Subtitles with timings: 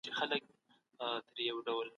[0.17, 0.41] خلګ
[1.03, 1.89] اوس سوله غواړي.